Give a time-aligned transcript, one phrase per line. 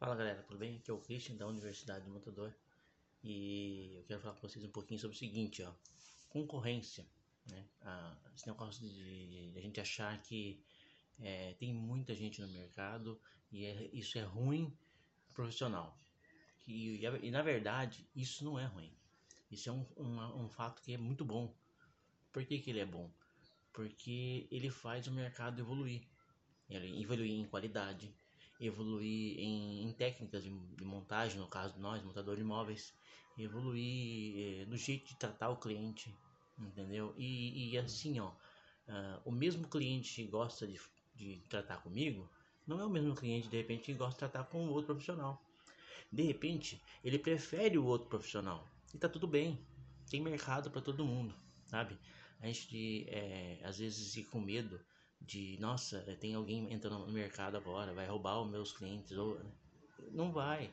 [0.00, 0.76] Fala galera, tudo bem?
[0.76, 2.50] Aqui é o Christian da Universidade do Montador
[3.22, 5.70] e eu quero falar com vocês um pouquinho sobre o seguinte, ó,
[6.30, 7.06] concorrência,
[7.50, 7.66] né?
[7.82, 10.58] Ah, esse negócio de, de, a gente achar que
[11.20, 13.20] é, tem muita gente no mercado
[13.52, 14.74] e é, isso é ruim
[15.34, 15.94] profissional.
[16.66, 18.90] E, e, e, na verdade isso não é ruim,
[19.50, 21.54] isso é um, um, fato que é muito bom.
[22.32, 23.10] Por que, que ele é bom?
[23.70, 26.00] Porque ele faz o mercado evoluir,
[26.70, 28.10] ele evoluir em qualidade,
[28.60, 32.94] evoluir em, em técnicas de, de, montagem, no caso de nós, montador de imóveis,
[33.38, 36.14] evoluir eh, no jeito de tratar o cliente,
[36.58, 37.14] entendeu?
[37.16, 40.78] E, e assim, ó, uh, o mesmo cliente que gosta de,
[41.14, 42.28] de tratar comigo,
[42.66, 45.42] não é o mesmo cliente, de repente, que gosta de tratar com outro profissional.
[46.12, 48.68] De repente, ele prefere o outro profissional.
[48.92, 49.58] E tá tudo bem,
[50.10, 51.96] tem mercado para todo mundo, sabe?
[52.40, 54.80] A gente, é, às vezes, fica com medo
[55.20, 59.40] de nossa, tem alguém entrando no mercado agora, vai roubar os meus clientes, ou
[60.12, 60.70] não vai,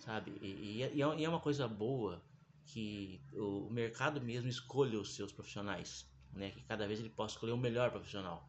[0.00, 0.32] sabe?
[0.40, 2.22] E, e, é, e é uma coisa boa
[2.64, 6.50] que o mercado mesmo escolha os seus profissionais, né?
[6.50, 8.48] Que cada vez ele possa escolher o melhor profissional.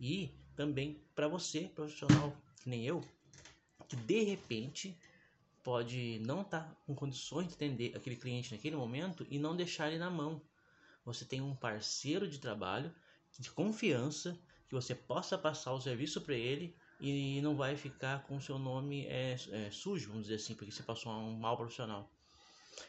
[0.00, 3.02] E também para você, profissional que nem eu,
[3.88, 4.98] que de repente
[5.62, 9.88] pode não estar tá com condições de atender aquele cliente naquele momento e não deixar
[9.88, 10.42] ele na mão.
[11.04, 12.94] Você tem um parceiro de trabalho
[13.38, 18.40] de confiança que você possa passar o serviço para ele e não vai ficar com
[18.40, 22.10] seu nome é, é, sujo, vamos dizer assim, porque você passou um mau profissional.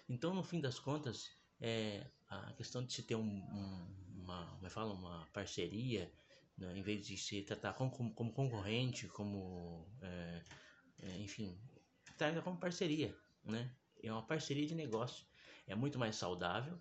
[0.08, 1.30] Então, no fim das contas,
[1.62, 6.12] é, a questão de se ter um, um, uma, como é fala, uma parceria,
[6.58, 10.42] né, em vez de se tratar como, como, como concorrente, como, é,
[11.20, 11.58] enfim,
[12.18, 13.74] trata como parceria, né?
[14.04, 15.26] É uma parceria de negócio.
[15.66, 16.78] É muito mais saudável,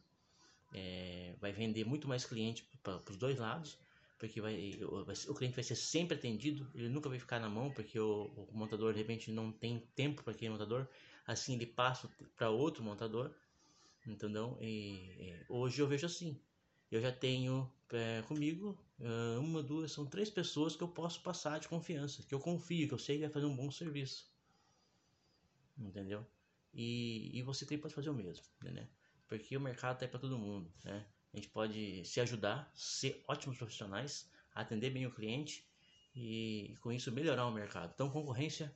[0.72, 3.78] é, vai vender muito mais cliente para os dois lados,
[4.19, 7.70] porque vai, o, o, cliente vai ser sempre atendido, ele nunca vai ficar na mão,
[7.70, 10.86] porque o, o montador de repente não tem tempo para aquele montador,
[11.27, 13.33] assim ele passa para outro montador,
[14.06, 14.58] entendeu?
[14.61, 16.40] E, hoje eu vejo assim,
[16.90, 21.61] eu já tenho é, comigo é, uma, duas, são três pessoas que eu posso passar
[21.61, 24.30] de confiança, que eu confio, que eu sei que vai fazer um bom serviço,
[25.79, 26.27] entendeu?
[26.74, 28.89] E, e você também pode fazer o mesmo, né?
[29.28, 31.06] Porque o mercado tá para todo mundo, né?
[31.33, 35.68] A gente pode se ajudar, ser ótimos profissionais, atender bem o cliente
[36.14, 37.92] e com isso melhorar o mercado.
[37.94, 38.74] Então, concorrência,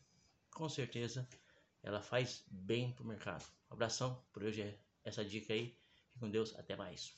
[0.50, 1.26] com certeza,
[1.82, 3.44] ela faz bem para o mercado.
[3.70, 5.74] Abração, por hoje é essa dica aí.
[6.04, 7.14] Fique com Deus, até mais.